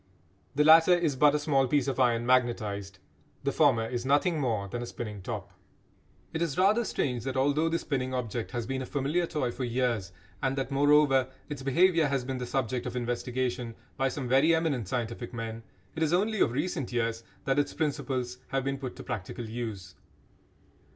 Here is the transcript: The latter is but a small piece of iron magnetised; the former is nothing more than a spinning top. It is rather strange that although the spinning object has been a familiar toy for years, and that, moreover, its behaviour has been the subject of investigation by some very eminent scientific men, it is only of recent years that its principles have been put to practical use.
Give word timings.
The 0.55 0.63
latter 0.63 0.95
is 0.97 1.15
but 1.15 1.35
a 1.35 1.37
small 1.37 1.67
piece 1.67 1.87
of 1.87 1.99
iron 1.99 2.25
magnetised; 2.25 2.97
the 3.43 3.51
former 3.51 3.87
is 3.87 4.03
nothing 4.03 4.39
more 4.39 4.67
than 4.67 4.81
a 4.81 4.87
spinning 4.87 5.21
top. 5.21 5.51
It 6.33 6.41
is 6.41 6.57
rather 6.57 6.83
strange 6.85 7.23
that 7.23 7.37
although 7.37 7.69
the 7.69 7.77
spinning 7.77 8.11
object 8.11 8.49
has 8.49 8.65
been 8.65 8.81
a 8.81 8.87
familiar 8.87 9.27
toy 9.27 9.51
for 9.51 9.63
years, 9.63 10.11
and 10.41 10.57
that, 10.57 10.71
moreover, 10.71 11.27
its 11.49 11.61
behaviour 11.61 12.07
has 12.07 12.25
been 12.25 12.39
the 12.39 12.47
subject 12.47 12.87
of 12.87 12.95
investigation 12.95 13.75
by 13.95 14.09
some 14.09 14.27
very 14.27 14.55
eminent 14.55 14.87
scientific 14.87 15.35
men, 15.35 15.61
it 15.95 16.01
is 16.01 16.13
only 16.13 16.39
of 16.39 16.51
recent 16.51 16.91
years 16.91 17.23
that 17.45 17.59
its 17.59 17.71
principles 17.75 18.39
have 18.47 18.63
been 18.63 18.79
put 18.79 18.95
to 18.95 19.03
practical 19.03 19.47
use. 19.47 19.93